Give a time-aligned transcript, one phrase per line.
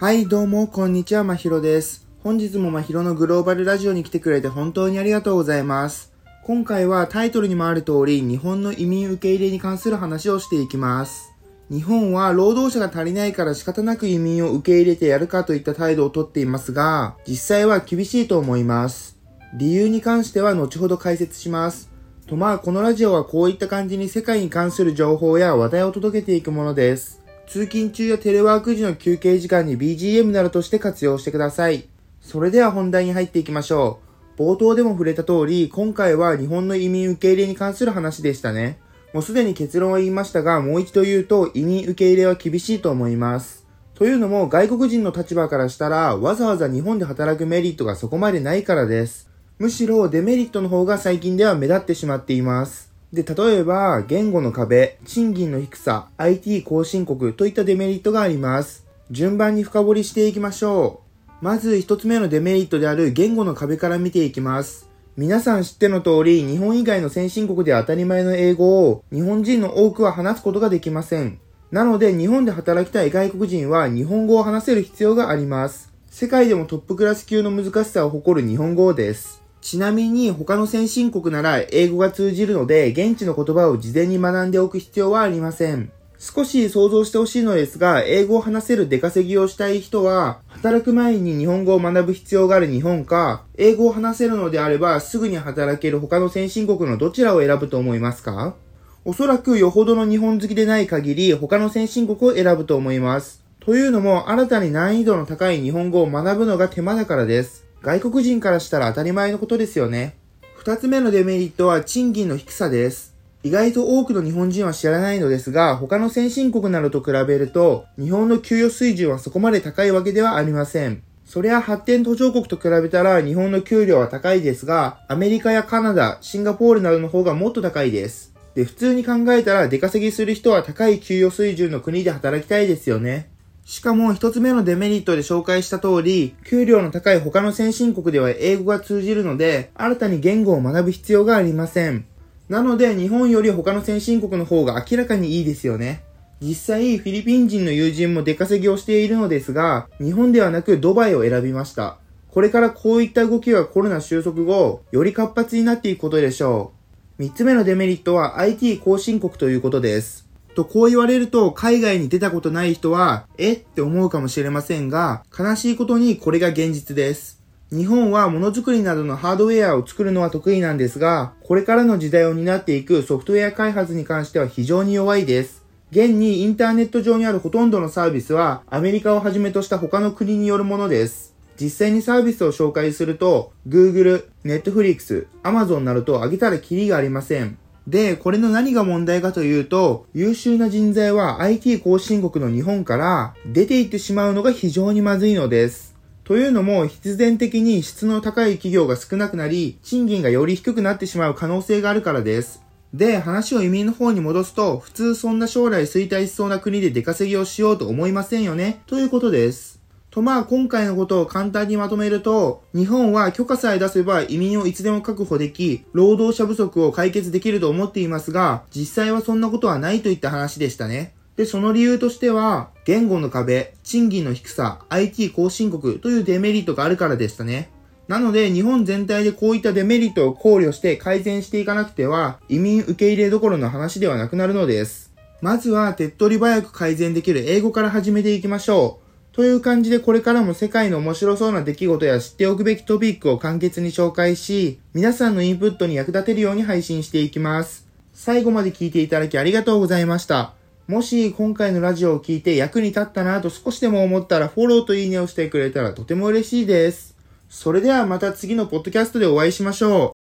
[0.00, 2.06] はい、どうも、こんにちは、まひろです。
[2.22, 6.12] 本日もまひろのグローバルラジオに来てくれて本当にありがとうございます。
[6.44, 11.34] 今回はタイトルにもある通り、日本の移民受け入れに関する話をしていきます。
[11.68, 19.18] 日本は労働者が足りないから仕方なく移民を受け入れてやるかといった態度をとっていますが、実際は厳しいと思います。
[19.54, 21.90] 理由に関しては後ほど解説します。
[22.28, 27.17] とまあ、このラジオはこういった感じに世界に関する情報や話題を届けていくものです。
[27.48, 31.88] 通勤中やテレワーク時の休憩時間に BGM などとして活用してください。
[32.20, 34.00] それでは本題に入っていきましょ
[34.36, 34.42] う。
[34.42, 38.78] 冒頭でも触れた通り、今回は日本の移民受け入れに関する話でしたね。
[39.14, 43.66] もうすでに結論は言いましたが、もう一度言うと移民受け入れは厳しいと思います。
[43.94, 49.30] というのも外国人の立場からしたら、わざわざ日本で働くメリットがそこまでないからです。
[49.58, 52.87] むしろデメリットの方が最近では目立ってしまっています。
[53.12, 58.84] で、例えば、言語の壁、賃金の低さ、IT 後進国といったデメリットがあります。
[59.10, 61.00] 順番に深掘りしていきましょ
[61.40, 61.44] う。
[61.44, 64.90] まず一つ目のデメリットである言語の壁から見ていきます。
[65.16, 71.40] 皆さん知っての通り、日本以外の先進国で当たり前の英語を日本人の多くは話すことができません。
[71.70, 75.92] なので、日本で働きたい外国人は日本語を話せる必要があります。
[76.10, 79.42] 世界でもトップクラス級の難しさを誇る日本語です。
[79.60, 85.90] ちなみに他の先進国なら英語が通じるので現地の言葉を事前に学んでおく必要はありません。
[86.20, 98.56] 少し想像してほしいのですが、英語を話せる出稼ぎをしたい人は、働く前に日本語を学ぶ必要がある日本か、英語を話せるのであればすぐに働ける他の先進国のどちらを選ぶと思いますか？
[99.04, 103.44] おそらくよほどの日本好きでない限り他の先進国を選ぶと思います。
[103.60, 107.67] というのも新たに難易度の高い日本語を学ぶのが手間だからです。
[107.82, 110.16] 外国人からしたら当たり前のことですよね。
[110.56, 113.14] 二つ目のデメリットは賃金の低さです。
[113.44, 121.02] 意外と多くの日本人は知らないのですが、他の先進国などと比べると、日本の給与水準はそこまで高いわけではありません。
[121.24, 128.34] そりゃ発展途上国と比べたら日本の給料は高いですが、アメリカやカナダ、シンガポールなどの方がもっと高いです。
[128.56, 133.30] で、普通に考えたら出稼ぎする人は高い給与水準の国で働きたいですよね。
[133.68, 142.06] しかも一つ目のデメリットで紹介した通り、給料の高い他の先進国では英語が通じるので、新たに言語を学ぶ必要がありません。
[142.48, 146.02] なので日本より他の先進国の方が明らかにいいですよね。
[146.40, 151.98] 実際、フィリピン人の友人も出稼ぎをしているのですが、日本ではなくドバイを選びました。
[152.30, 156.72] これからこういった動きがコロナ収束後、より活発になっていくことでしょ
[157.18, 157.22] う。
[157.22, 160.27] 三つ目のデメリットは IT 後進国ということです。
[160.58, 167.40] とこう言われると海外に出たことない人はえって思うかもしれませんが悲しいことにこれが現実です。
[167.70, 175.64] 日本はものづくりなどのハードウェアを作るのは得意なんですがこれからの時代を担っていくソフトウェア開発に関しては非常に弱いです。
[175.92, 181.36] 現にインターネット上にあるほとんどのサービスはアメリカをはじめとした他の国によるものです。
[181.60, 187.58] 実際にサービスを紹介すると Google、Netflix、Amazon などと挙げたらキリがありません。
[187.88, 195.96] で、これの何が問題かというと、優秀な人材は IT 後進国の日本から出て行ってしまうのが非常にまずいのです。
[196.22, 202.62] というのも、必然的に質の高い企業が少なくなり、賃金がより低くなってしまう可能性があるからです。
[202.92, 209.77] で、話を移民の方に戻すと、普通そんな将来衰退しそうな国で出稼ぎをしようと思いませんよね、ということです。
[210.18, 221.14] とまあ今回のことを簡単にまとめると、日本は許可さえ出せば移民をいつでも確保でき、労働者不足を解決できると思っていますが、実際はそんなことはないといった話でしたね。
[221.36, 227.70] で、その理由としては、言語の壁、賃金の低さ、IT 後進国というデメリットがあるからでしたね。
[228.08, 235.12] なので、日本全体でこういったデメリットを考慮して改善していかなくては、移民受け入れどころの話ではなくなるのです。
[235.40, 239.07] まずは、手っ取り早く改善できる英語から始めていきましょう。
[239.38, 247.86] という感じでこれからも世界の面白そうな出来事や知っておくべきトピックを簡潔に紹介し、皆さんのインプットに役立てるように配信していきます。
[248.12, 250.54] 最後まで聞いていただきありがとうございました。
[250.88, 257.14] もし今回のラジオを聞いて役に立ったなと少しでも思ったらフォローといいねをしてくれたらとても嬉しいです。
[257.48, 260.17] それではまた次のポッドキャストでお会いしましょう